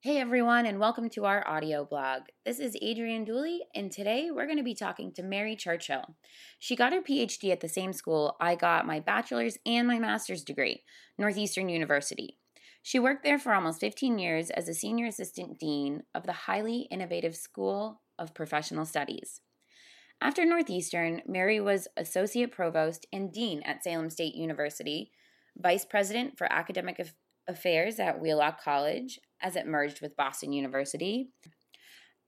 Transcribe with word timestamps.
Hey 0.00 0.20
everyone, 0.20 0.64
and 0.64 0.78
welcome 0.78 1.10
to 1.10 1.24
our 1.24 1.44
audio 1.48 1.84
blog. 1.84 2.22
This 2.46 2.60
is 2.60 2.76
Adrienne 2.76 3.24
Dooley, 3.24 3.62
and 3.74 3.90
today 3.90 4.30
we're 4.30 4.46
going 4.46 4.58
to 4.58 4.62
be 4.62 4.76
talking 4.76 5.12
to 5.14 5.24
Mary 5.24 5.56
Churchill. 5.56 6.14
She 6.60 6.76
got 6.76 6.92
her 6.92 7.02
PhD 7.02 7.50
at 7.50 7.58
the 7.58 7.68
same 7.68 7.92
school 7.92 8.36
I 8.40 8.54
got 8.54 8.86
my 8.86 9.00
bachelor's 9.00 9.58
and 9.66 9.88
my 9.88 9.98
master's 9.98 10.44
degree, 10.44 10.84
Northeastern 11.18 11.68
University. 11.68 12.38
She 12.80 13.00
worked 13.00 13.24
there 13.24 13.40
for 13.40 13.52
almost 13.52 13.80
15 13.80 14.20
years 14.20 14.50
as 14.50 14.68
a 14.68 14.72
senior 14.72 15.06
assistant 15.06 15.58
dean 15.58 16.04
of 16.14 16.26
the 16.26 16.32
highly 16.32 16.86
innovative 16.92 17.34
School 17.34 18.00
of 18.20 18.34
Professional 18.34 18.84
Studies. 18.84 19.40
After 20.20 20.44
Northeastern, 20.44 21.22
Mary 21.26 21.58
was 21.58 21.88
associate 21.96 22.52
provost 22.52 23.04
and 23.12 23.32
dean 23.32 23.62
at 23.64 23.82
Salem 23.82 24.10
State 24.10 24.36
University, 24.36 25.10
vice 25.56 25.84
president 25.84 26.38
for 26.38 26.46
academic 26.52 27.04
affairs 27.48 27.98
at 27.98 28.20
Wheelock 28.20 28.62
College, 28.62 29.18
as 29.42 29.56
it 29.56 29.66
merged 29.66 30.00
with 30.00 30.16
Boston 30.16 30.52
University. 30.52 31.30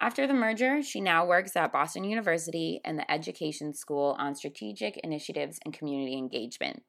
After 0.01 0.27
the 0.27 0.35
merger, 0.35 0.83
she 0.83 1.01
now 1.01 1.27
works 1.27 1.57
at 1.57 1.73
Boston 1.73 2.05
University 2.05 2.81
and 2.85 2.99
the 2.99 3.11
Education 3.11 3.75
School 3.75 4.17
on 4.19 4.35
strategic 4.35 4.97
initiatives 4.99 5.59
and 5.65 5.75
community 5.75 6.17
engagement. 6.17 6.83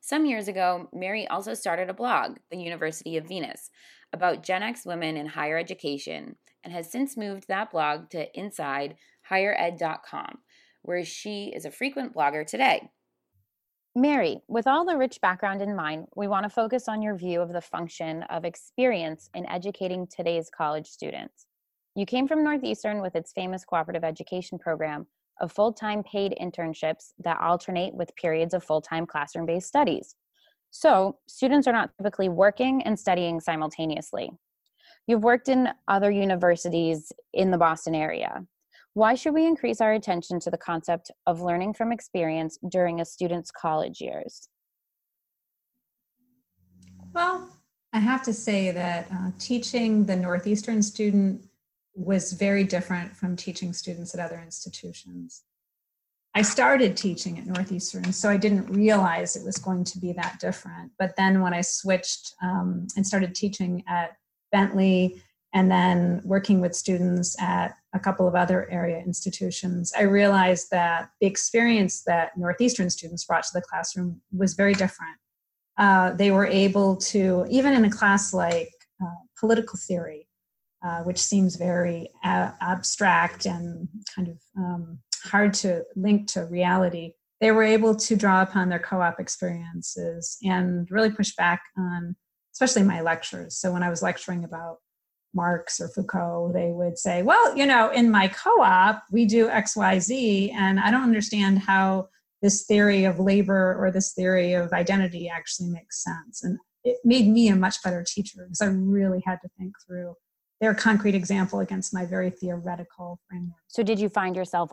Some 0.00 0.26
years 0.26 0.48
ago, 0.48 0.88
Mary 0.92 1.26
also 1.28 1.54
started 1.54 1.88
a 1.88 1.94
blog, 1.94 2.38
The 2.50 2.58
University 2.58 3.16
of 3.16 3.28
Venus, 3.28 3.70
about 4.12 4.42
Gen 4.42 4.62
X 4.62 4.84
women 4.84 5.16
in 5.16 5.26
higher 5.26 5.58
education, 5.58 6.36
and 6.64 6.72
has 6.72 6.90
since 6.90 7.16
moved 7.16 7.48
that 7.48 7.70
blog 7.70 8.10
to 8.10 8.30
InsideHigherEd.com, 8.32 10.38
where 10.82 11.04
she 11.04 11.52
is 11.54 11.64
a 11.64 11.70
frequent 11.70 12.14
blogger 12.14 12.46
today. 12.46 12.90
Mary, 13.96 14.40
with 14.46 14.68
all 14.68 14.84
the 14.84 14.96
rich 14.96 15.20
background 15.20 15.60
in 15.60 15.74
mind, 15.74 16.06
we 16.14 16.28
want 16.28 16.44
to 16.44 16.48
focus 16.48 16.86
on 16.86 17.02
your 17.02 17.16
view 17.16 17.40
of 17.40 17.52
the 17.52 17.60
function 17.60 18.22
of 18.24 18.44
experience 18.44 19.28
in 19.34 19.44
educating 19.46 20.06
today's 20.06 20.48
college 20.48 20.86
students. 20.86 21.46
You 21.96 22.06
came 22.06 22.28
from 22.28 22.44
Northeastern 22.44 23.02
with 23.02 23.16
its 23.16 23.32
famous 23.32 23.64
cooperative 23.64 24.04
education 24.04 24.60
program 24.60 25.08
of 25.40 25.50
full 25.50 25.72
time 25.72 26.04
paid 26.04 26.36
internships 26.40 27.14
that 27.24 27.40
alternate 27.40 27.92
with 27.92 28.14
periods 28.14 28.54
of 28.54 28.62
full 28.62 28.80
time 28.80 29.06
classroom 29.06 29.44
based 29.44 29.66
studies. 29.66 30.14
So, 30.70 31.18
students 31.26 31.66
are 31.66 31.72
not 31.72 31.90
typically 31.98 32.28
working 32.28 32.82
and 32.84 32.96
studying 32.96 33.40
simultaneously. 33.40 34.30
You've 35.08 35.24
worked 35.24 35.48
in 35.48 35.68
other 35.88 36.12
universities 36.12 37.10
in 37.32 37.50
the 37.50 37.58
Boston 37.58 37.96
area. 37.96 38.46
Why 38.94 39.14
should 39.14 39.34
we 39.34 39.46
increase 39.46 39.80
our 39.80 39.92
attention 39.92 40.40
to 40.40 40.50
the 40.50 40.58
concept 40.58 41.10
of 41.26 41.40
learning 41.40 41.74
from 41.74 41.92
experience 41.92 42.58
during 42.68 43.00
a 43.00 43.04
student's 43.04 43.50
college 43.50 44.00
years? 44.00 44.48
Well, 47.12 47.56
I 47.92 47.98
have 47.98 48.22
to 48.24 48.32
say 48.32 48.70
that 48.72 49.10
uh, 49.12 49.30
teaching 49.38 50.06
the 50.06 50.16
Northeastern 50.16 50.82
student 50.82 51.44
was 51.94 52.32
very 52.32 52.64
different 52.64 53.16
from 53.16 53.36
teaching 53.36 53.72
students 53.72 54.14
at 54.14 54.20
other 54.20 54.40
institutions. 54.40 55.42
I 56.34 56.42
started 56.42 56.96
teaching 56.96 57.38
at 57.38 57.46
Northeastern, 57.46 58.12
so 58.12 58.28
I 58.28 58.36
didn't 58.36 58.66
realize 58.66 59.34
it 59.34 59.44
was 59.44 59.56
going 59.56 59.82
to 59.84 59.98
be 59.98 60.12
that 60.12 60.38
different. 60.40 60.92
But 60.98 61.16
then 61.16 61.40
when 61.40 61.52
I 61.52 61.60
switched 61.60 62.34
um, 62.40 62.86
and 62.96 63.04
started 63.04 63.34
teaching 63.34 63.82
at 63.88 64.16
Bentley 64.52 65.20
and 65.52 65.70
then 65.70 66.22
working 66.24 66.60
with 66.60 66.76
students 66.76 67.36
at 67.42 67.76
a 67.92 68.00
couple 68.00 68.28
of 68.28 68.34
other 68.34 68.70
area 68.70 68.98
institutions, 68.98 69.92
I 69.96 70.02
realized 70.02 70.70
that 70.70 71.10
the 71.20 71.26
experience 71.26 72.02
that 72.04 72.36
Northeastern 72.36 72.88
students 72.90 73.24
brought 73.24 73.42
to 73.44 73.50
the 73.52 73.62
classroom 73.62 74.20
was 74.32 74.54
very 74.54 74.74
different. 74.74 75.16
Uh, 75.76 76.12
they 76.12 76.30
were 76.30 76.46
able 76.46 76.96
to, 76.96 77.46
even 77.50 77.72
in 77.72 77.84
a 77.84 77.90
class 77.90 78.32
like 78.32 78.70
uh, 79.02 79.20
political 79.38 79.78
theory, 79.78 80.28
uh, 80.84 81.02
which 81.02 81.18
seems 81.18 81.56
very 81.56 82.10
a- 82.24 82.54
abstract 82.60 83.46
and 83.46 83.88
kind 84.14 84.28
of 84.28 84.38
um, 84.56 84.98
hard 85.24 85.54
to 85.54 85.84
link 85.96 86.28
to 86.28 86.44
reality, 86.44 87.12
they 87.40 87.50
were 87.50 87.62
able 87.62 87.94
to 87.94 88.16
draw 88.16 88.42
upon 88.42 88.68
their 88.68 88.78
co 88.78 89.00
op 89.00 89.18
experiences 89.18 90.36
and 90.42 90.90
really 90.90 91.10
push 91.10 91.34
back 91.34 91.62
on, 91.76 92.14
especially 92.52 92.82
my 92.82 93.00
lectures. 93.00 93.56
So 93.56 93.72
when 93.72 93.82
I 93.82 93.90
was 93.90 94.02
lecturing 94.02 94.44
about 94.44 94.78
Marx 95.34 95.80
or 95.80 95.88
Foucault, 95.88 96.50
they 96.52 96.70
would 96.72 96.98
say, 96.98 97.22
well, 97.22 97.56
you 97.56 97.66
know, 97.66 97.90
in 97.90 98.10
my 98.10 98.28
co 98.28 98.62
op, 98.62 99.02
we 99.10 99.24
do 99.24 99.48
XYZ, 99.48 100.52
and 100.52 100.80
I 100.80 100.90
don't 100.90 101.02
understand 101.02 101.60
how 101.60 102.08
this 102.42 102.64
theory 102.64 103.04
of 103.04 103.20
labor 103.20 103.76
or 103.78 103.90
this 103.90 104.12
theory 104.12 104.54
of 104.54 104.72
identity 104.72 105.28
actually 105.28 105.70
makes 105.70 106.02
sense. 106.02 106.42
And 106.42 106.58
it 106.84 106.98
made 107.04 107.28
me 107.28 107.48
a 107.48 107.56
much 107.56 107.82
better 107.82 108.04
teacher 108.06 108.44
because 108.44 108.62
I 108.62 108.66
really 108.66 109.22
had 109.26 109.38
to 109.42 109.48
think 109.58 109.74
through 109.86 110.14
their 110.60 110.74
concrete 110.74 111.14
example 111.14 111.60
against 111.60 111.94
my 111.94 112.04
very 112.04 112.30
theoretical 112.30 113.20
framework. 113.28 113.60
So, 113.68 113.82
did 113.82 113.98
you 113.98 114.08
find 114.08 114.36
yourself 114.36 114.70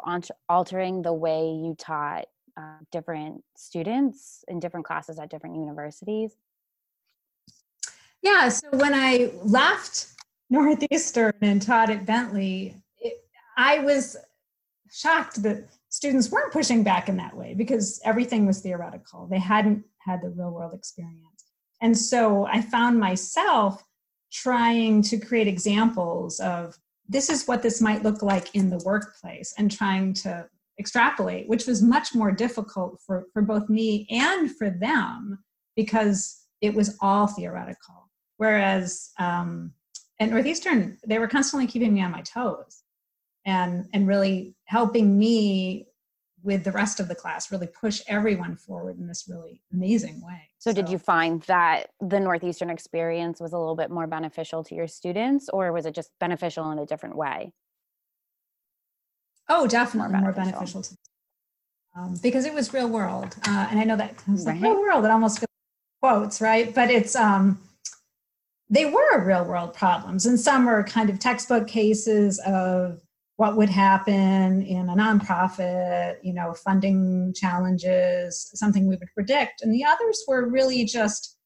altering 0.49 1.01
the 1.01 1.13
way 1.13 1.45
you 1.45 1.75
taught 1.77 2.25
uh, 2.57 2.77
different 2.91 3.43
students 3.55 4.43
in 4.47 4.59
different 4.59 4.85
classes 4.85 5.19
at 5.19 5.29
different 5.29 5.55
universities? 5.55 6.35
Yeah, 8.21 8.49
so 8.49 8.67
when 8.71 8.93
I 8.93 9.31
left 9.43 10.07
Northeastern 10.49 11.33
and 11.41 11.61
taught 11.61 11.89
at 11.89 12.05
Bentley, 12.05 12.75
it, 12.99 13.13
I 13.57 13.79
was 13.79 14.15
shocked 14.91 15.43
that 15.43 15.69
students 15.89 16.31
weren't 16.31 16.53
pushing 16.53 16.83
back 16.83 17.09
in 17.09 17.17
that 17.17 17.35
way 17.35 17.53
because 17.53 17.99
everything 18.05 18.45
was 18.45 18.61
theoretical. 18.61 19.27
They 19.27 19.39
hadn't 19.39 19.83
had 19.99 20.21
the 20.21 20.29
real 20.29 20.51
world 20.51 20.73
experience. 20.73 21.45
And 21.81 21.97
so 21.97 22.45
I 22.45 22.61
found 22.61 22.99
myself 22.99 23.83
trying 24.31 25.01
to 25.03 25.17
create 25.17 25.47
examples 25.47 26.39
of 26.39 26.77
this 27.07 27.29
is 27.29 27.47
what 27.47 27.63
this 27.63 27.81
might 27.81 28.03
look 28.03 28.21
like 28.21 28.53
in 28.53 28.69
the 28.69 28.81
workplace 28.85 29.53
and 29.57 29.71
trying 29.71 30.13
to 30.13 30.47
extrapolate, 30.79 31.47
which 31.47 31.65
was 31.65 31.81
much 31.81 32.13
more 32.13 32.31
difficult 32.31 32.99
for, 33.05 33.25
for 33.33 33.41
both 33.41 33.69
me 33.69 34.05
and 34.09 34.55
for 34.55 34.69
them 34.69 35.39
because 35.75 36.43
it 36.61 36.73
was 36.73 36.97
all 37.01 37.27
theoretical. 37.27 38.09
Whereas 38.37 39.11
um, 39.19 39.71
at 40.19 40.29
Northeastern, 40.29 40.97
they 41.05 41.19
were 41.19 41.27
constantly 41.27 41.67
keeping 41.67 41.93
me 41.93 42.01
on 42.01 42.11
my 42.11 42.21
toes 42.21 42.83
and 43.45 43.87
and 43.93 44.07
really 44.07 44.55
helping 44.65 45.17
me 45.17 45.87
with 46.43 46.63
the 46.63 46.71
rest 46.71 46.99
of 46.99 47.07
the 47.07 47.15
class 47.15 47.51
really 47.51 47.67
push 47.67 48.01
everyone 48.07 48.55
forward 48.55 48.97
in 48.99 49.07
this 49.07 49.25
really 49.27 49.61
amazing 49.73 50.21
way. 50.21 50.49
So, 50.59 50.71
so, 50.71 50.75
did 50.75 50.89
you 50.89 50.97
find 50.97 51.41
that 51.43 51.89
the 51.99 52.19
Northeastern 52.19 52.69
experience 52.69 53.39
was 53.39 53.53
a 53.53 53.57
little 53.57 53.75
bit 53.75 53.89
more 53.89 54.07
beneficial 54.07 54.63
to 54.65 54.75
your 54.75 54.87
students, 54.87 55.49
or 55.49 55.71
was 55.71 55.85
it 55.85 55.95
just 55.95 56.11
beneficial 56.19 56.71
in 56.71 56.79
a 56.79 56.85
different 56.85 57.15
way? 57.15 57.53
Oh, 59.49 59.67
definitely 59.67 60.19
more 60.19 60.31
beneficial, 60.31 60.43
more 60.43 60.51
beneficial 60.51 60.81
to 60.83 60.95
um, 61.97 62.19
because 62.21 62.45
it 62.45 62.53
was 62.53 62.73
real 62.73 62.87
world, 62.87 63.35
uh, 63.47 63.67
and 63.71 63.79
I 63.79 63.83
know 63.83 63.95
that 63.95 64.15
right. 64.27 64.45
like 64.45 64.61
real 64.61 64.79
world. 64.79 65.05
It 65.05 65.11
almost 65.11 65.39
feels 65.39 65.47
like 66.03 66.13
quotes, 66.13 66.41
right? 66.41 66.73
But 66.73 66.91
it's 66.91 67.15
um, 67.15 67.59
they 68.69 68.85
were 68.85 69.23
real 69.23 69.45
world 69.45 69.73
problems 69.73 70.25
and 70.25 70.39
some 70.39 70.65
were 70.65 70.83
kind 70.83 71.09
of 71.09 71.19
textbook 71.19 71.67
cases 71.67 72.39
of 72.45 73.01
what 73.37 73.55
would 73.55 73.69
happen 73.69 74.61
in 74.63 74.89
a 74.89 74.95
nonprofit 74.95 76.15
you 76.23 76.33
know 76.33 76.53
funding 76.53 77.33
challenges 77.35 78.49
something 78.53 78.87
we 78.87 78.97
would 78.97 79.13
predict. 79.13 79.61
And 79.61 79.73
the 79.73 79.85
others 79.85 80.23
were 80.27 80.49
really 80.49 80.83
just 80.85 81.37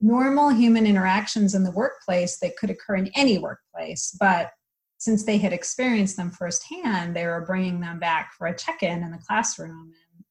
normal 0.00 0.50
human 0.50 0.86
interactions 0.86 1.54
in 1.54 1.64
the 1.64 1.70
workplace 1.70 2.38
that 2.38 2.56
could 2.56 2.70
occur 2.70 2.96
in 2.96 3.10
any 3.14 3.38
workplace. 3.38 4.16
But 4.18 4.50
since 4.98 5.24
they 5.24 5.38
had 5.38 5.52
experienced 5.52 6.16
them 6.16 6.30
firsthand 6.30 7.16
they 7.16 7.26
were 7.26 7.44
bringing 7.44 7.80
them 7.80 7.98
back 7.98 8.32
for 8.38 8.46
a 8.46 8.56
check-in 8.56 9.02
in 9.02 9.10
the 9.10 9.18
classroom. 9.26 9.92
And 10.16 10.24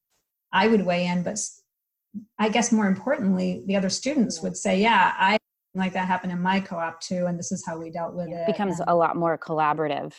i 0.54 0.68
would 0.68 0.86
weigh 0.86 1.08
in 1.08 1.24
but 1.24 1.38
i 2.40 2.48
guess 2.48 2.72
more 2.72 2.88
importantly 2.88 3.64
the 3.68 3.76
other 3.76 3.90
students 3.90 4.42
would 4.42 4.56
say 4.56 4.80
yeah 4.80 5.14
i 5.18 5.38
like 5.74 5.94
that 5.94 6.08
happened 6.08 6.32
in 6.32 6.42
my 6.42 6.60
co-op 6.60 7.00
too 7.00 7.26
and 7.28 7.38
this 7.40 7.52
is 7.52 7.66
how 7.66 7.78
we 7.78 7.90
dealt 7.90 8.14
with 8.14 8.28
it, 8.28 8.34
it 8.34 8.48
becomes 8.48 8.80
and, 8.80 8.90
a 8.90 8.96
lot 8.96 9.16
more 9.16 9.38
collaborative. 9.38 10.14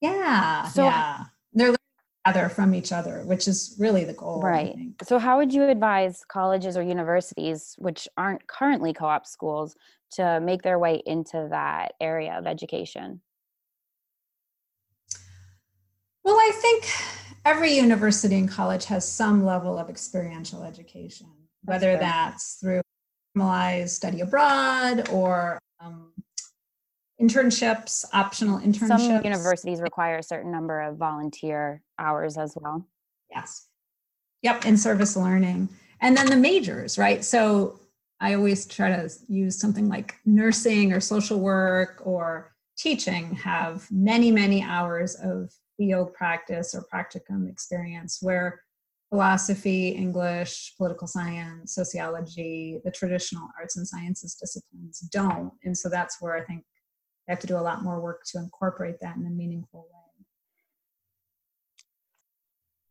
Yeah 0.00 0.68
so 0.68 0.84
yeah. 0.84 1.24
They're 1.52 1.68
learning 1.68 1.78
together 2.26 2.48
from 2.48 2.74
each 2.74 2.92
other 2.92 3.22
which 3.24 3.48
is 3.48 3.76
really 3.78 4.04
the 4.04 4.12
goal 4.12 4.42
right. 4.42 4.74
so 5.02 5.18
how 5.18 5.38
would 5.38 5.52
you 5.52 5.62
advise 5.64 6.22
colleges 6.28 6.76
or 6.76 6.82
universities 6.82 7.74
which 7.78 8.08
aren't 8.16 8.46
currently 8.46 8.92
co-op 8.92 9.26
schools 9.26 9.76
to 10.12 10.40
make 10.40 10.62
their 10.62 10.78
way 10.78 11.02
into 11.06 11.48
that 11.50 11.94
area 12.00 12.34
of 12.38 12.46
education? 12.46 13.20
Well 16.22 16.36
i 16.36 16.50
think 16.54 16.86
every 17.44 17.74
university 17.74 18.36
and 18.36 18.50
college 18.50 18.86
has 18.86 19.10
some 19.10 19.44
level 19.44 19.78
of 19.78 19.88
experiential 19.88 20.62
education 20.64 21.28
whether 21.62 21.92
that's, 21.96 22.02
that's 22.02 22.54
through 22.60 22.80
formalized 23.34 23.94
study 23.94 24.20
abroad 24.20 25.08
or 25.10 25.58
um, 25.80 26.12
internships, 27.20 28.04
optional 28.12 28.58
internships. 28.58 28.98
Some 28.98 29.24
universities 29.24 29.80
require 29.80 30.18
a 30.18 30.22
certain 30.22 30.50
number 30.50 30.80
of 30.80 30.96
volunteer 30.96 31.82
hours 31.98 32.38
as 32.38 32.56
well. 32.60 32.86
Yes. 33.30 33.66
Yep, 34.42 34.66
in 34.66 34.76
service 34.76 35.16
learning. 35.16 35.68
And 36.00 36.16
then 36.16 36.26
the 36.26 36.36
majors, 36.36 36.98
right? 36.98 37.24
So 37.24 37.80
I 38.20 38.34
always 38.34 38.66
try 38.66 38.90
to 38.90 39.10
use 39.28 39.58
something 39.58 39.88
like 39.88 40.16
nursing 40.24 40.92
or 40.92 41.00
social 41.00 41.40
work 41.40 42.02
or 42.04 42.54
teaching 42.76 43.34
have 43.36 43.86
many, 43.90 44.30
many 44.30 44.62
hours 44.62 45.14
of 45.16 45.52
field 45.76 46.12
practice 46.14 46.74
or 46.74 46.84
practicum 46.92 47.48
experience 47.50 48.18
where 48.20 48.60
philosophy, 49.10 49.90
English, 49.90 50.74
political 50.76 51.06
science, 51.06 51.74
sociology, 51.74 52.80
the 52.84 52.90
traditional 52.90 53.48
arts 53.58 53.76
and 53.76 53.86
sciences 53.86 54.34
disciplines 54.34 55.00
don't. 55.12 55.52
And 55.64 55.76
so 55.76 55.88
that's 55.88 56.20
where 56.20 56.36
I 56.36 56.44
think 56.44 56.64
they 57.26 57.32
have 57.32 57.40
to 57.40 57.46
do 57.46 57.56
a 57.56 57.60
lot 57.60 57.82
more 57.82 58.00
work 58.00 58.22
to 58.32 58.38
incorporate 58.38 58.96
that 59.00 59.16
in 59.16 59.26
a 59.26 59.30
meaningful 59.30 59.82
way. 59.82 60.24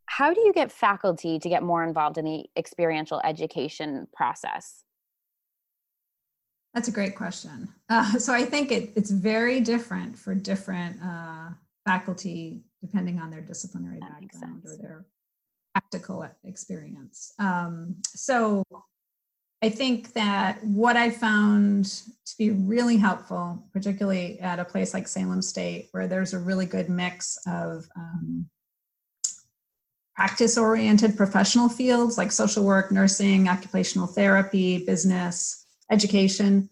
How 0.06 0.34
do 0.34 0.42
you 0.42 0.54
get 0.54 0.72
faculty 0.72 1.40
to 1.40 1.50
get 1.50 1.64
more 1.64 1.84
involved 1.84 2.18
in 2.18 2.26
the 2.26 2.46
experiential 2.56 3.20
education 3.24 4.08
process? 4.14 4.84
That's 6.74 6.88
a 6.88 6.92
great 6.92 7.16
question. 7.16 7.70
Uh, 7.90 8.12
so 8.20 8.34
I 8.34 8.46
think 8.46 8.72
it, 8.72 8.92
it's 8.96 9.12
very 9.12 9.60
different 9.60 10.18
for 10.18 10.36
different 10.36 11.02
uh, 11.04 11.50
faculty 11.86 12.64
depending 12.82 13.20
on 13.20 13.30
their 13.30 13.42
disciplinary 13.42 14.00
that 14.00 14.22
background 14.22 14.64
or 14.66 14.78
their 14.78 15.06
practical 15.74 16.26
experience. 16.44 17.34
Um, 17.40 17.96
so 18.06 18.64
I 19.62 19.70
think 19.70 20.14
that 20.14 20.64
what 20.64 20.98
I 20.98 21.10
found 21.10 21.86
to 21.86 22.38
be 22.38 22.52
really 22.52 22.98
helpful, 22.98 23.64
particularly 23.72 24.40
at 24.40 24.60
a 24.60 24.66
place 24.66 24.94
like 24.94 25.08
Salem 25.08 25.42
State, 25.42 25.88
where 25.92 26.08
there's 26.08 26.34
a 26.34 26.40
really 26.40 26.66
good 26.66 26.90
mix 26.90 27.38
of 27.48 27.86
um, 27.96 28.46
practice 30.16 30.58
oriented 30.58 31.18
professional 31.18 31.70
fields 31.70 32.18
like 32.18 32.32
social 32.32 32.64
work, 32.64 32.92
nursing, 32.92 33.48
occupational 33.48 34.06
therapy, 34.06 34.86
business, 34.86 35.66
education, 35.90 36.70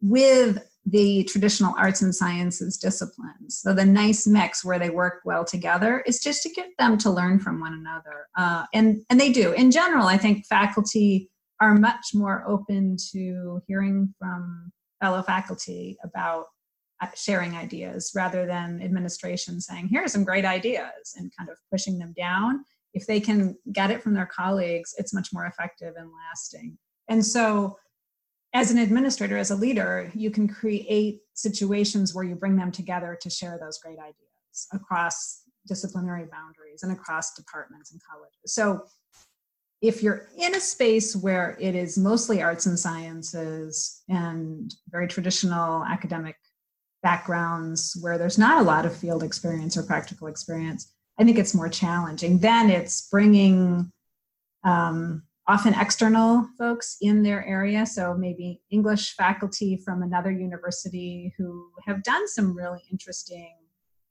with 0.00 0.66
the 0.84 1.24
traditional 1.24 1.74
arts 1.78 2.02
and 2.02 2.14
sciences 2.14 2.76
disciplines. 2.76 3.60
So 3.60 3.72
the 3.72 3.84
nice 3.84 4.26
mix 4.26 4.64
where 4.64 4.78
they 4.78 4.90
work 4.90 5.20
well 5.24 5.44
together 5.44 6.02
is 6.06 6.20
just 6.20 6.42
to 6.42 6.50
get 6.50 6.70
them 6.78 6.98
to 6.98 7.10
learn 7.10 7.38
from 7.38 7.60
one 7.60 7.74
another. 7.74 8.26
Uh, 8.36 8.66
and, 8.74 9.02
and 9.08 9.20
they 9.20 9.30
do. 9.30 9.52
In 9.52 9.70
general, 9.70 10.06
I 10.06 10.16
think 10.16 10.44
faculty 10.46 11.30
are 11.60 11.74
much 11.74 12.06
more 12.14 12.44
open 12.48 12.96
to 13.12 13.62
hearing 13.68 14.12
from 14.18 14.72
fellow 15.00 15.22
faculty 15.22 15.96
about 16.02 16.46
uh, 17.00 17.06
sharing 17.14 17.54
ideas 17.54 18.10
rather 18.16 18.46
than 18.46 18.82
administration 18.82 19.60
saying, 19.60 19.86
here 19.86 20.02
are 20.02 20.08
some 20.08 20.24
great 20.24 20.44
ideas 20.44 21.14
and 21.16 21.30
kind 21.38 21.48
of 21.48 21.56
pushing 21.70 21.98
them 21.98 22.12
down. 22.16 22.64
If 22.92 23.06
they 23.06 23.20
can 23.20 23.56
get 23.72 23.92
it 23.92 24.02
from 24.02 24.14
their 24.14 24.26
colleagues, 24.26 24.94
it's 24.98 25.14
much 25.14 25.28
more 25.32 25.46
effective 25.46 25.94
and 25.96 26.10
lasting. 26.28 26.76
And 27.08 27.24
so 27.24 27.76
as 28.54 28.70
an 28.70 28.78
administrator, 28.78 29.38
as 29.38 29.50
a 29.50 29.56
leader, 29.56 30.10
you 30.14 30.30
can 30.30 30.46
create 30.46 31.20
situations 31.34 32.14
where 32.14 32.24
you 32.24 32.34
bring 32.34 32.56
them 32.56 32.70
together 32.70 33.18
to 33.20 33.30
share 33.30 33.58
those 33.58 33.78
great 33.78 33.98
ideas 33.98 34.66
across 34.72 35.42
disciplinary 35.66 36.26
boundaries 36.30 36.82
and 36.82 36.92
across 36.92 37.34
departments 37.34 37.92
and 37.92 38.00
colleges. 38.10 38.36
So 38.46 38.84
if 39.80 40.02
you're 40.02 40.28
in 40.38 40.54
a 40.54 40.60
space 40.60 41.16
where 41.16 41.56
it 41.60 41.74
is 41.74 41.96
mostly 41.98 42.42
arts 42.42 42.66
and 42.66 42.78
sciences 42.78 44.02
and 44.08 44.72
very 44.90 45.08
traditional 45.08 45.84
academic 45.84 46.36
backgrounds 47.02 47.96
where 48.00 48.16
there's 48.16 48.38
not 48.38 48.60
a 48.60 48.64
lot 48.64 48.86
of 48.86 48.96
field 48.96 49.22
experience 49.22 49.76
or 49.76 49.82
practical 49.82 50.28
experience, 50.28 50.92
I 51.18 51.24
think 51.24 51.38
it's 51.38 51.54
more 51.54 51.68
challenging. 51.68 52.38
Then 52.38 52.70
it's 52.70 53.08
bringing 53.08 53.90
um, 54.62 55.24
often 55.48 55.74
external 55.74 56.48
folks 56.56 56.96
in 57.00 57.22
their 57.22 57.44
area. 57.44 57.84
So 57.84 58.14
maybe 58.14 58.60
English 58.70 59.14
faculty 59.16 59.80
from 59.84 60.02
another 60.02 60.30
university 60.30 61.34
who 61.36 61.68
have 61.84 62.02
done 62.04 62.28
some 62.28 62.56
really 62.56 62.82
interesting 62.90 63.54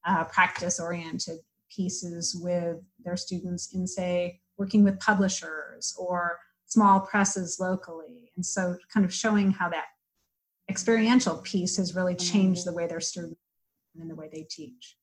uh, 0.06 0.26
practice 0.26 0.80
oriented 0.80 1.40
pieces 1.74 2.38
with 2.42 2.78
their 3.04 3.16
students 3.16 3.74
in, 3.74 3.88
say, 3.88 4.40
working 4.58 4.84
with 4.84 5.00
publishers 5.00 5.96
or 5.98 6.38
small 6.66 7.00
presses 7.02 7.58
locally. 7.60 8.32
And 8.36 8.46
so, 8.46 8.76
kind 8.94 9.06
of 9.06 9.14
showing 9.14 9.52
how 9.52 9.70
that 9.70 9.86
experiential 10.70 11.38
piece 11.38 11.78
has 11.78 11.96
really 11.96 12.16
changed 12.16 12.66
the 12.66 12.74
way 12.74 12.88
their 12.88 13.00
students 13.00 13.40
and 14.00 14.10
the 14.10 14.16
way 14.16 14.30
they 14.32 14.46
teach. 14.50 14.98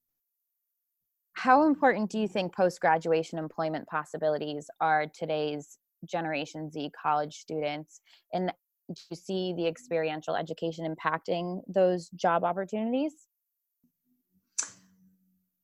How 1.35 1.67
important 1.67 2.11
do 2.11 2.19
you 2.19 2.27
think 2.27 2.55
post 2.55 2.81
graduation 2.81 3.39
employment 3.39 3.87
possibilities 3.87 4.69
are 4.81 5.07
today's 5.07 5.79
Generation 6.05 6.71
Z 6.71 6.91
college 7.01 7.37
students? 7.37 8.01
And 8.33 8.53
do 8.89 9.03
you 9.11 9.17
see 9.17 9.55
the 9.57 9.67
experiential 9.67 10.35
education 10.35 10.87
impacting 10.87 11.61
those 11.69 12.09
job 12.11 12.45
opportunities? 12.45 13.13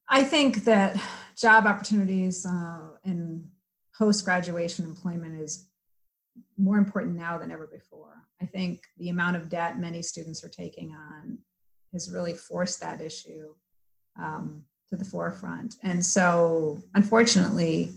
I 0.09 0.23
think 0.23 0.65
that 0.65 1.01
job 1.37 1.67
opportunities 1.67 2.45
uh, 2.45 2.85
post 3.97 4.25
graduation 4.25 4.85
employment 4.85 5.41
is 5.41 5.69
more 6.59 6.79
important 6.79 7.17
now 7.17 7.39
than 7.39 7.51
ever 7.51 7.67
before. 7.67 8.23
I 8.43 8.47
think 8.47 8.83
the 8.99 9.09
amount 9.09 9.37
of 9.37 9.49
debt 9.49 9.79
many 9.79 10.03
students 10.03 10.45
are 10.45 10.49
taking 10.49 10.93
on 10.93 11.39
has 11.93 12.11
really 12.13 12.35
forced 12.35 12.81
that 12.81 13.01
issue 13.01 13.55
um, 14.21 14.65
to 14.91 14.97
the 14.97 15.05
forefront. 15.05 15.77
And 15.83 16.05
so, 16.05 16.83
unfortunately, 16.95 17.93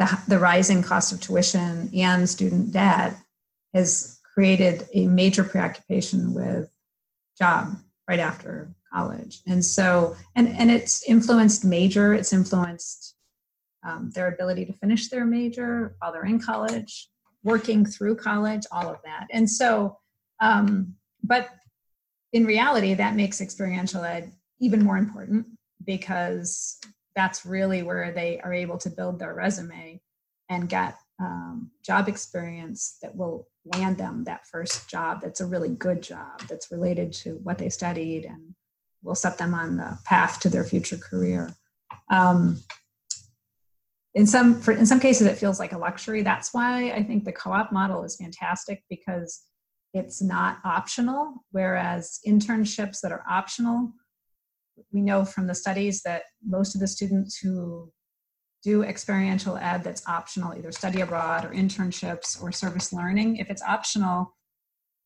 the, 0.00 0.18
the 0.28 0.38
rising 0.38 0.82
cost 0.82 1.12
of 1.12 1.20
tuition 1.20 1.90
and 1.94 2.28
student 2.28 2.72
debt 2.72 3.14
has 3.74 4.18
created 4.32 4.88
a 4.94 5.06
major 5.06 5.44
preoccupation 5.44 6.32
with 6.32 6.70
job 7.38 7.76
right 8.08 8.18
after 8.18 8.74
college. 8.92 9.42
And 9.46 9.62
so 9.62 10.16
and 10.34 10.48
and 10.48 10.70
it's 10.70 11.06
influenced 11.06 11.64
major 11.66 12.14
it's 12.14 12.32
influenced 12.32 13.14
um, 13.86 14.10
their 14.14 14.28
ability 14.28 14.64
to 14.66 14.72
finish 14.72 15.08
their 15.08 15.26
major 15.26 15.94
while 15.98 16.12
they're 16.12 16.24
in 16.24 16.40
college 16.40 17.08
working 17.42 17.84
through 17.84 18.16
college 18.16 18.64
all 18.72 18.88
of 18.88 18.96
that. 19.04 19.26
And 19.30 19.48
so 19.48 19.98
um, 20.40 20.94
but 21.22 21.50
in 22.32 22.46
reality 22.46 22.94
that 22.94 23.16
makes 23.16 23.42
experiential 23.42 24.02
ed 24.02 24.32
even 24.60 24.82
more 24.82 24.96
important 24.96 25.46
because 25.84 26.80
that's 27.16 27.44
really 27.44 27.82
where 27.82 28.12
they 28.12 28.40
are 28.40 28.52
able 28.52 28.78
to 28.78 28.90
build 28.90 29.18
their 29.18 29.34
resume 29.34 30.00
and 30.48 30.68
get 30.68 30.96
um, 31.20 31.70
job 31.84 32.08
experience 32.08 32.96
that 33.02 33.14
will 33.14 33.46
land 33.64 33.98
them 33.98 34.24
that 34.24 34.46
first 34.46 34.88
job 34.88 35.20
that's 35.20 35.40
a 35.40 35.46
really 35.46 35.68
good 35.68 36.02
job 36.02 36.40
that's 36.48 36.72
related 36.72 37.12
to 37.12 37.38
what 37.42 37.58
they 37.58 37.68
studied 37.68 38.24
and 38.24 38.54
will 39.02 39.14
set 39.14 39.38
them 39.38 39.54
on 39.54 39.76
the 39.76 39.98
path 40.04 40.40
to 40.40 40.48
their 40.48 40.64
future 40.64 40.96
career. 40.96 41.54
Um, 42.10 42.60
in 44.14 44.26
some 44.26 44.60
for, 44.60 44.72
in 44.72 44.86
some 44.86 45.00
cases 45.00 45.26
it 45.26 45.38
feels 45.38 45.58
like 45.58 45.72
a 45.72 45.78
luxury. 45.78 46.22
That's 46.22 46.52
why 46.52 46.90
i 46.90 47.02
think 47.02 47.24
the 47.24 47.32
co-op 47.32 47.70
model 47.70 48.02
is 48.02 48.16
fantastic 48.16 48.82
because 48.90 49.42
it's 49.94 50.22
not 50.22 50.58
optional 50.64 51.44
whereas 51.50 52.18
internships 52.26 53.00
that 53.00 53.12
are 53.12 53.24
optional 53.28 53.92
we 54.92 55.00
know 55.00 55.24
from 55.24 55.46
the 55.46 55.54
studies 55.54 56.02
that 56.02 56.22
most 56.44 56.74
of 56.74 56.80
the 56.80 56.88
students 56.88 57.38
who 57.38 57.92
do 58.62 58.82
experiential 58.82 59.56
ed 59.56 59.82
that's 59.82 60.06
optional, 60.06 60.54
either 60.54 60.72
study 60.72 61.00
abroad 61.00 61.44
or 61.44 61.50
internships 61.50 62.42
or 62.42 62.52
service 62.52 62.92
learning. 62.92 63.36
If 63.36 63.50
it's 63.50 63.62
optional, 63.62 64.36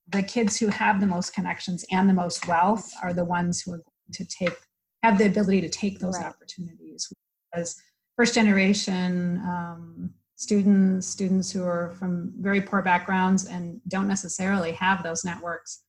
the 0.09 0.23
kids 0.23 0.59
who 0.59 0.69
have 0.69 1.01
the 1.01 1.07
most 1.07 1.35
connections 1.35 1.85
and 1.91 2.09
the 2.09 2.15
most 2.15 2.47
wealth 2.49 2.91
are 3.03 3.13
the 3.13 3.25
ones 3.25 3.63
who 3.63 3.73
are 3.73 3.79
going 3.79 3.85
to 4.13 4.25
take 4.25 4.55
have 5.03 5.19
the 5.19 5.27
ability 5.27 5.61
to 5.61 5.69
take 5.69 5.99
those 5.99 6.17
right. 6.17 6.27
opportunities. 6.27 7.13
As 7.53 7.77
first 8.17 8.35
generation 8.35 9.39
um, 9.45 10.11
students, 10.37 11.07
students 11.07 11.53
who 11.53 11.63
are 11.63 11.95
from 11.99 12.33
very 12.39 12.61
poor 12.61 12.83
backgrounds 12.83 13.47
and 13.47 13.81
don't 13.89 14.09
necessarily 14.09 14.73
have 14.73 15.03
those 15.03 15.25
networks, 15.25 15.83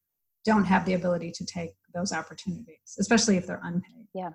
don't 0.43 0.65
have 0.65 0.85
the 0.85 0.93
ability 0.93 1.31
to 1.31 1.45
take 1.45 1.71
those 1.95 2.11
opportunities, 2.11 2.95
especially 2.99 3.37
if 3.37 3.47
they're 3.47 3.61
unpaid. 3.63 4.07
Yeah. 4.13 4.31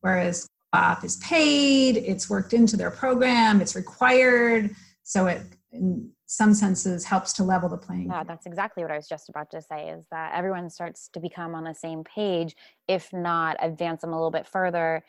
Whereas 0.00 0.46
op 0.72 1.04
is 1.04 1.16
paid, 1.18 1.96
it's 1.96 2.28
worked 2.28 2.52
into 2.52 2.76
their 2.76 2.90
program, 2.90 3.60
it's 3.60 3.76
required. 3.76 4.74
So 5.04 5.26
it, 5.26 5.42
in 5.72 6.10
some 6.26 6.52
senses, 6.52 7.04
helps 7.04 7.32
to 7.34 7.44
level 7.44 7.68
the 7.68 7.76
playing. 7.76 8.08
Yeah, 8.10 8.24
that's 8.24 8.46
exactly 8.46 8.82
what 8.82 8.92
I 8.92 8.96
was 8.96 9.08
just 9.08 9.28
about 9.28 9.50
to 9.52 9.62
say 9.62 9.88
is 9.90 10.06
that 10.10 10.32
everyone 10.34 10.68
starts 10.68 11.08
to 11.12 11.20
become 11.20 11.54
on 11.54 11.64
the 11.64 11.74
same 11.74 12.02
page, 12.04 12.56
if 12.88 13.12
not 13.12 13.56
advance 13.60 14.00
them 14.00 14.12
a 14.12 14.16
little 14.16 14.30
bit 14.30 14.46
further. 14.46 15.04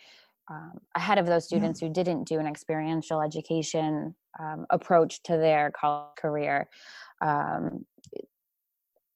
Um, 0.48 0.74
ahead 0.94 1.18
of 1.18 1.26
those 1.26 1.46
students 1.46 1.82
yeah. 1.82 1.88
who 1.88 1.94
didn't 1.94 2.26
do 2.26 2.40
an 2.40 2.46
experiential 2.46 3.20
education 3.20 4.14
um, 4.40 4.68
approach 4.70 5.24
to 5.24 5.38
their 5.38 5.72
college 5.72 6.16
career. 6.18 6.70
Um, 7.22 7.86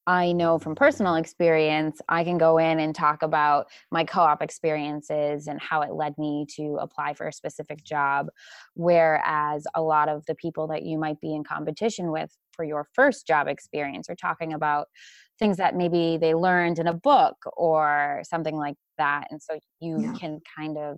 I 0.10 0.32
know 0.32 0.58
from 0.58 0.74
personal 0.74 1.14
experience, 1.14 2.02
I 2.10 2.24
can 2.24 2.40
go 2.40 2.58
in 2.58 2.80
and 2.80 2.96
talk 2.96 3.22
about 3.22 3.68
my 3.92 4.04
co 4.04 4.22
op 4.22 4.42
experiences 4.42 5.46
and 5.46 5.62
how 5.62 5.84
it 5.84 5.94
led 5.94 6.18
me 6.18 6.48
to 6.56 6.80
apply 6.82 7.14
for 7.14 7.28
a 7.28 7.32
specific 7.32 7.84
job. 7.84 8.30
Whereas 8.74 9.68
a 9.76 9.84
lot 9.84 10.10
of 10.10 10.26
the 10.26 10.34
people 10.34 10.66
that 10.70 10.82
you 10.82 10.98
might 10.98 11.22
be 11.22 11.36
in 11.36 11.44
competition 11.44 12.10
with 12.10 12.36
for 12.54 12.66
your 12.66 12.88
first 12.96 13.28
job 13.28 13.48
experience 13.48 14.10
are 14.10 14.16
talking 14.16 14.52
about 14.54 14.88
things 15.38 15.58
that 15.58 15.76
maybe 15.76 16.18
they 16.18 16.34
learned 16.34 16.80
in 16.80 16.88
a 16.88 16.94
book 16.94 17.38
or 17.56 18.24
something 18.24 18.56
like 18.56 18.78
that. 18.98 19.28
And 19.30 19.40
so 19.40 19.60
you 19.80 20.02
yeah. 20.02 20.14
can 20.14 20.40
kind 20.58 20.80
of 20.80 20.98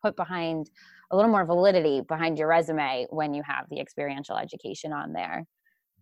put 0.00 0.14
behind 0.14 0.70
a 1.10 1.16
little 1.16 1.30
more 1.32 1.44
validity 1.44 2.02
behind 2.02 2.38
your 2.38 2.46
resume 2.46 3.08
when 3.10 3.34
you 3.34 3.42
have 3.42 3.66
the 3.68 3.80
experiential 3.80 4.36
education 4.36 4.92
on 4.92 5.12
there 5.12 5.44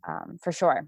um, 0.07 0.37
for 0.43 0.53
sure. 0.53 0.87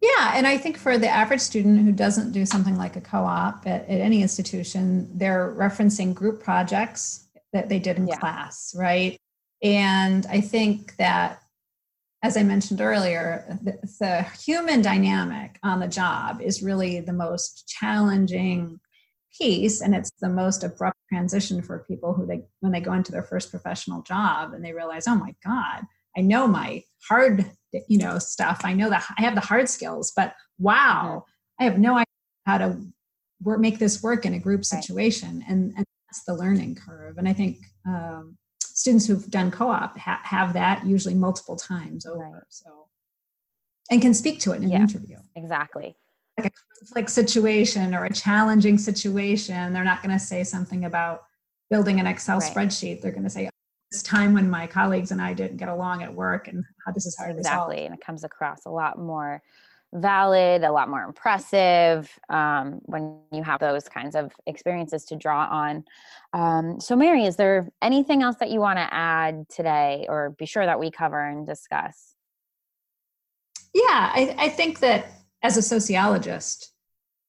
Yeah, 0.00 0.32
and 0.34 0.46
I 0.46 0.56
think 0.56 0.78
for 0.78 0.96
the 0.96 1.08
average 1.08 1.40
student 1.40 1.80
who 1.82 1.92
doesn't 1.92 2.32
do 2.32 2.46
something 2.46 2.76
like 2.76 2.96
a 2.96 3.02
co-op 3.02 3.66
at, 3.66 3.82
at 3.82 4.00
any 4.00 4.22
institution, 4.22 5.10
they're 5.16 5.54
referencing 5.54 6.14
group 6.14 6.42
projects 6.42 7.28
that 7.52 7.68
they 7.68 7.78
did 7.78 7.98
in 7.98 8.06
yeah. 8.06 8.16
class, 8.16 8.74
right? 8.76 9.18
And 9.62 10.24
I 10.26 10.40
think 10.40 10.96
that, 10.96 11.42
as 12.22 12.36
I 12.36 12.42
mentioned 12.42 12.80
earlier, 12.80 13.58
the, 13.62 13.78
the 13.98 14.22
human 14.42 14.80
dynamic 14.80 15.58
on 15.62 15.80
the 15.80 15.88
job 15.88 16.40
is 16.40 16.62
really 16.62 17.00
the 17.00 17.12
most 17.12 17.68
challenging 17.68 18.80
piece, 19.38 19.82
and 19.82 19.94
it's 19.94 20.10
the 20.20 20.28
most 20.28 20.64
abrupt 20.64 20.98
transition 21.10 21.60
for 21.62 21.84
people 21.86 22.14
who 22.14 22.26
they 22.26 22.42
when 22.60 22.72
they 22.72 22.80
go 22.80 22.92
into 22.94 23.12
their 23.12 23.22
first 23.22 23.50
professional 23.50 24.02
job 24.02 24.54
and 24.54 24.64
they 24.64 24.72
realize, 24.72 25.06
oh 25.06 25.14
my 25.14 25.34
God, 25.44 25.82
I 26.16 26.20
know 26.20 26.46
my 26.46 26.84
hard 27.08 27.50
you 27.88 27.98
know 27.98 28.18
stuff. 28.18 28.60
I 28.64 28.72
know 28.72 28.90
that 28.90 29.04
i 29.18 29.22
have 29.22 29.34
the 29.34 29.40
hard 29.40 29.68
skills 29.68 30.12
but 30.14 30.34
wow 30.58 31.24
i 31.58 31.64
have 31.64 31.78
no 31.78 31.94
idea 31.94 32.04
how 32.46 32.58
to 32.58 32.80
work 33.42 33.60
make 33.60 33.78
this 33.78 34.02
work 34.02 34.26
in 34.26 34.34
a 34.34 34.38
group 34.38 34.64
situation. 34.64 35.44
And, 35.48 35.72
and 35.76 35.86
that's 36.08 36.24
the 36.24 36.34
learning 36.34 36.74
curve. 36.74 37.18
And 37.18 37.28
i 37.28 37.32
think 37.32 37.58
um, 37.86 38.36
students 38.62 39.06
who've 39.06 39.30
done 39.30 39.50
co-op 39.50 39.98
ha- 39.98 40.20
have 40.24 40.52
that 40.54 40.86
usually 40.86 41.14
multiple 41.14 41.56
times 41.56 42.06
over 42.06 42.18
right. 42.18 42.42
so. 42.48 42.86
And 43.90 44.00
can 44.00 44.14
speak 44.14 44.38
to 44.40 44.52
it 44.52 44.62
in 44.62 44.70
an 44.70 44.82
interview. 44.82 45.16
Exactly. 45.34 45.96
Like 46.38 46.46
a 46.46 46.50
conflict 46.78 47.10
situation 47.10 47.92
or 47.92 48.04
a 48.04 48.12
challenging 48.12 48.78
situation 48.78 49.72
they're 49.72 49.84
not 49.84 50.02
going 50.02 50.16
to 50.16 50.24
say 50.24 50.44
something 50.44 50.84
about 50.84 51.24
building 51.70 52.00
an 52.00 52.06
excel 52.06 52.38
right. 52.38 52.54
spreadsheet. 52.54 53.00
They're 53.00 53.12
going 53.12 53.24
to 53.24 53.30
say 53.30 53.48
this 53.90 54.02
time 54.02 54.34
when 54.34 54.48
my 54.48 54.66
colleagues 54.66 55.10
and 55.10 55.20
I 55.20 55.34
didn't 55.34 55.56
get 55.56 55.68
along 55.68 56.02
at 56.02 56.14
work 56.14 56.48
and 56.48 56.64
how 56.84 56.92
this 56.92 57.06
is 57.06 57.16
hard 57.16 57.36
exactly. 57.36 57.76
to 57.76 57.82
And 57.82 57.94
it 57.94 58.00
comes 58.00 58.24
across 58.24 58.64
a 58.66 58.70
lot 58.70 58.98
more 58.98 59.42
valid, 59.92 60.62
a 60.62 60.70
lot 60.70 60.88
more 60.88 61.02
impressive 61.02 62.08
um, 62.28 62.80
when 62.84 63.18
you 63.32 63.42
have 63.42 63.58
those 63.58 63.88
kinds 63.88 64.14
of 64.14 64.32
experiences 64.46 65.04
to 65.06 65.16
draw 65.16 65.46
on. 65.46 65.84
Um, 66.32 66.80
so, 66.80 66.94
Mary, 66.94 67.24
is 67.24 67.34
there 67.34 67.68
anything 67.82 68.22
else 68.22 68.36
that 68.36 68.50
you 68.50 68.60
want 68.60 68.78
to 68.78 68.88
add 68.94 69.48
today 69.48 70.06
or 70.08 70.30
be 70.30 70.46
sure 70.46 70.64
that 70.64 70.78
we 70.78 70.92
cover 70.92 71.26
and 71.26 71.44
discuss? 71.44 72.14
Yeah, 73.74 74.10
I, 74.14 74.36
I 74.38 74.48
think 74.48 74.78
that 74.80 75.06
as 75.42 75.56
a 75.56 75.62
sociologist, 75.62 76.72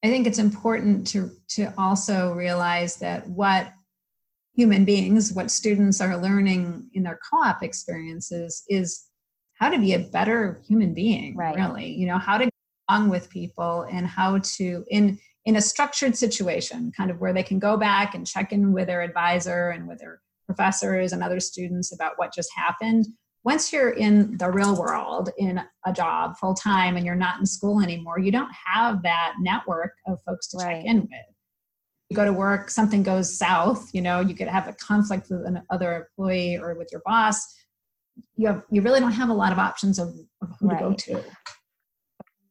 I 0.03 0.07
think 0.07 0.27
it's 0.27 0.39
important 0.39 1.07
to 1.07 1.31
to 1.49 1.73
also 1.77 2.33
realize 2.33 2.97
that 2.97 3.27
what 3.27 3.71
human 4.53 4.85
beings, 4.85 5.33
what 5.33 5.51
students 5.51 6.01
are 6.01 6.17
learning 6.17 6.89
in 6.93 7.03
their 7.03 7.19
co-op 7.29 7.63
experiences 7.63 8.63
is 8.67 9.07
how 9.59 9.69
to 9.69 9.79
be 9.79 9.93
a 9.93 9.99
better 9.99 10.61
human 10.67 10.93
being, 10.93 11.35
right. 11.35 11.55
really. 11.55 11.91
You 11.91 12.07
know, 12.07 12.17
how 12.17 12.37
to 12.37 12.45
get 12.45 12.53
along 12.89 13.09
with 13.09 13.29
people 13.29 13.83
and 13.91 14.05
how 14.07 14.39
to 14.39 14.83
in 14.89 15.19
in 15.45 15.55
a 15.55 15.61
structured 15.61 16.15
situation, 16.15 16.91
kind 16.95 17.09
of 17.09 17.19
where 17.19 17.33
they 17.33 17.43
can 17.43 17.57
go 17.57 17.75
back 17.77 18.13
and 18.13 18.27
check 18.27 18.51
in 18.51 18.73
with 18.73 18.87
their 18.87 19.01
advisor 19.01 19.69
and 19.69 19.87
with 19.87 19.99
their 19.99 20.21
professors 20.45 21.13
and 21.13 21.23
other 21.23 21.39
students 21.39 21.93
about 21.93 22.13
what 22.17 22.33
just 22.33 22.49
happened. 22.55 23.07
Once 23.43 23.73
you're 23.73 23.89
in 23.89 24.37
the 24.37 24.51
real 24.51 24.75
world 24.75 25.29
in 25.39 25.59
a 25.87 25.93
job 25.93 26.37
full 26.37 26.53
time 26.53 26.95
and 26.95 27.05
you're 27.05 27.15
not 27.15 27.39
in 27.39 27.45
school 27.45 27.81
anymore, 27.81 28.19
you 28.19 28.31
don't 28.31 28.51
have 28.67 29.01
that 29.01 29.33
network 29.39 29.93
of 30.05 30.19
folks 30.27 30.47
to 30.47 30.57
right. 30.57 30.75
check 30.77 30.85
in 30.85 30.99
with 31.01 31.30
you 32.11 32.15
go 32.15 32.25
to 32.25 32.33
work, 32.33 32.69
something 32.69 33.03
goes 33.03 33.37
south, 33.37 33.89
you 33.93 34.01
know, 34.01 34.19
you 34.19 34.35
could 34.35 34.49
have 34.49 34.67
a 34.67 34.73
conflict 34.73 35.29
with 35.29 35.45
another 35.45 36.09
employee 36.09 36.57
or 36.57 36.75
with 36.75 36.89
your 36.91 37.01
boss. 37.05 37.41
You 38.35 38.47
have 38.47 38.63
you 38.69 38.81
really 38.81 38.99
don't 38.99 39.13
have 39.13 39.29
a 39.29 39.33
lot 39.33 39.53
of 39.53 39.59
options 39.59 39.97
of, 39.97 40.09
of 40.41 40.49
who 40.59 40.67
right. 40.67 40.77
to 40.77 40.83
go 40.83 40.93
to. 40.93 41.23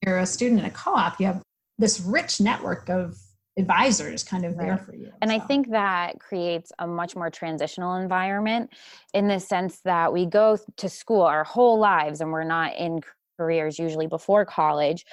You're 0.02 0.18
a 0.18 0.24
student 0.24 0.60
in 0.60 0.66
a 0.66 0.70
co-op, 0.70 1.20
you 1.20 1.26
have 1.26 1.42
this 1.76 2.00
rich 2.00 2.40
network 2.40 2.88
of 2.88 3.18
advisors 3.58 4.24
kind 4.24 4.46
of 4.46 4.56
right. 4.56 4.66
there 4.66 4.78
for 4.78 4.94
you. 4.94 5.10
And 5.20 5.30
so. 5.30 5.36
I 5.36 5.40
think 5.40 5.70
that 5.72 6.18
creates 6.20 6.72
a 6.78 6.86
much 6.86 7.14
more 7.14 7.28
transitional 7.28 7.96
environment 7.96 8.70
in 9.12 9.28
the 9.28 9.38
sense 9.38 9.80
that 9.84 10.10
we 10.10 10.24
go 10.24 10.56
to 10.78 10.88
school 10.88 11.20
our 11.20 11.44
whole 11.44 11.78
lives 11.78 12.22
and 12.22 12.32
we're 12.32 12.44
not 12.44 12.76
in 12.76 13.00
careers 13.38 13.78
usually 13.78 14.06
before 14.06 14.46
college, 14.46 15.04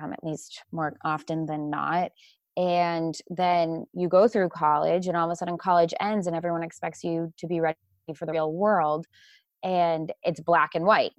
um, 0.00 0.12
at 0.12 0.22
least 0.22 0.62
more 0.70 0.96
often 1.04 1.46
than 1.46 1.70
not 1.70 2.12
and 2.56 3.18
then 3.28 3.86
you 3.92 4.08
go 4.08 4.26
through 4.28 4.48
college 4.48 5.06
and 5.06 5.16
all 5.16 5.26
of 5.26 5.32
a 5.32 5.36
sudden 5.36 5.58
college 5.58 5.92
ends 6.00 6.26
and 6.26 6.34
everyone 6.34 6.62
expects 6.62 7.04
you 7.04 7.32
to 7.36 7.46
be 7.46 7.60
ready 7.60 7.76
for 8.14 8.26
the 8.26 8.32
real 8.32 8.52
world 8.52 9.06
and 9.62 10.12
it's 10.22 10.40
black 10.40 10.74
and 10.74 10.84
white 10.84 11.12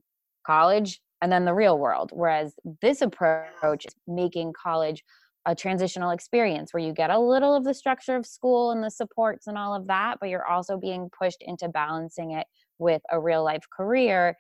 college 0.45 0.99
and 1.21 1.31
then 1.31 1.45
the 1.45 1.53
real 1.53 1.77
world 1.77 2.11
whereas 2.13 2.53
this 2.81 3.01
approach 3.01 3.85
is 3.85 3.95
making 4.07 4.53
college 4.53 5.03
a 5.45 5.55
transitional 5.55 6.11
experience 6.11 6.73
where 6.73 6.83
you 6.83 6.91
get 6.91 7.09
a 7.09 7.19
little 7.19 7.55
of 7.55 7.63
the 7.63 7.73
structure 7.73 8.15
of 8.15 8.25
school 8.25 8.71
and 8.71 8.83
the 8.83 8.91
supports 8.91 9.47
and 9.47 9.57
all 9.57 9.73
of 9.73 9.87
that 9.87 10.17
but 10.19 10.29
you're 10.29 10.45
also 10.45 10.77
being 10.77 11.09
pushed 11.17 11.41
into 11.41 11.69
balancing 11.69 12.31
it 12.31 12.47
with 12.79 13.01
a 13.11 13.19
real 13.19 13.43
life 13.43 13.63
career 13.75 14.35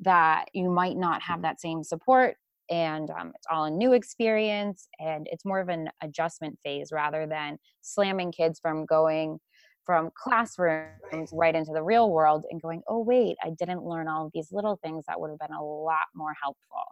that 0.00 0.46
you 0.52 0.70
might 0.70 0.96
not 0.96 1.22
have 1.22 1.42
that 1.42 1.60
same 1.60 1.82
support 1.82 2.36
and 2.72 3.10
um, 3.10 3.32
it's 3.34 3.46
all 3.50 3.64
a 3.64 3.70
new 3.70 3.92
experience 3.92 4.88
and 4.98 5.28
it's 5.30 5.44
more 5.44 5.60
of 5.60 5.68
an 5.68 5.90
adjustment 6.02 6.58
phase 6.64 6.90
rather 6.90 7.26
than 7.26 7.58
slamming 7.82 8.32
kids 8.32 8.58
from 8.58 8.86
going 8.86 9.38
from 9.84 10.10
classrooms 10.16 11.30
right 11.32 11.54
into 11.54 11.72
the 11.72 11.82
real 11.82 12.10
world 12.10 12.46
and 12.50 12.62
going 12.62 12.82
oh 12.88 13.00
wait 13.00 13.36
i 13.44 13.50
didn't 13.50 13.84
learn 13.84 14.08
all 14.08 14.26
of 14.26 14.32
these 14.32 14.48
little 14.50 14.78
things 14.82 15.04
that 15.06 15.20
would 15.20 15.28
have 15.28 15.38
been 15.38 15.54
a 15.54 15.62
lot 15.62 16.06
more 16.14 16.34
helpful. 16.42 16.82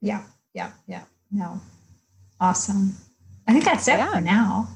Yeah 0.00 0.22
yeah 0.54 0.72
yeah. 0.86 1.04
No. 1.32 1.60
Awesome. 2.40 2.94
I 3.46 3.52
think 3.52 3.64
that's 3.64 3.86
it 3.86 3.98
yeah. 3.98 4.12
for 4.12 4.20
now. 4.20 4.68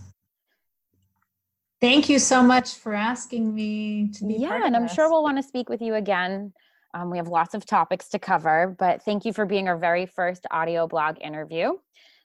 Thank 1.81 2.09
you 2.09 2.19
so 2.19 2.43
much 2.43 2.75
for 2.75 2.95
asking 2.95 3.55
me 3.55 4.11
to 4.15 4.25
be 4.25 4.35
yeah 4.35 4.65
and 4.65 4.75
i'm 4.75 4.89
sure 4.89 5.09
we'll 5.11 5.23
want 5.23 5.37
to 5.37 5.43
speak 5.43 5.69
with 5.69 5.83
you 5.83 5.95
again 5.95 6.53
um, 6.95 7.11
we 7.11 7.19
have 7.19 7.29
lots 7.29 7.55
of 7.55 7.67
topics 7.67 8.09
to 8.11 8.19
cover, 8.21 8.75
but 8.79 9.03
thank 9.03 9.25
you 9.25 9.33
for 9.33 9.45
being 9.45 9.67
our 9.67 9.77
very 9.77 10.07
first 10.07 10.47
audio 10.53 10.87
blog 10.87 11.17
interview. 11.21 11.73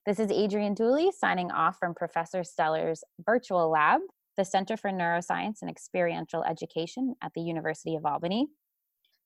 This 0.05 0.19
is 0.19 0.31
Adrienne 0.31 0.75
Dooley 0.75 1.11
signing 1.11 1.51
off 1.51 1.77
from 1.79 1.95
Professor 1.95 2.43
Steller's 2.43 3.03
virtual 3.25 3.69
lab, 3.71 4.01
the 4.37 4.45
Center 4.45 4.77
for 4.77 4.91
Neuroscience 4.91 5.57
and 5.61 5.71
Experiential 5.71 6.43
Education 6.43 7.15
at 7.21 7.31
the 7.33 7.41
University 7.41 7.95
of 7.95 8.05
Albany. 8.05 8.47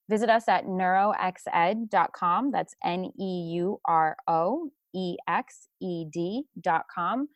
Visit 0.09 0.29
us 0.29 0.47
at 0.47 0.65
neuroexed.com. 0.65 2.51
That's 2.51 2.75
N 2.83 3.11
E 3.19 3.51
U 3.55 3.79
R 3.85 4.15
O 4.27 4.69
E 4.95 5.17
X 5.27 5.67
E 5.81 6.05
D.com. 6.11 7.27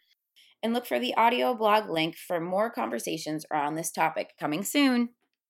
And 0.63 0.73
look 0.73 0.85
for 0.85 0.99
the 0.99 1.13
audio 1.15 1.53
blog 1.53 1.89
link 1.89 2.15
for 2.15 2.39
more 2.39 2.69
conversations 2.69 3.45
around 3.51 3.75
this 3.75 3.91
topic 3.91 4.33
coming 4.39 4.63
soon. 4.63 5.09